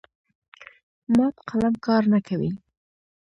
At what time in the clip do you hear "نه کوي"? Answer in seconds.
2.13-2.51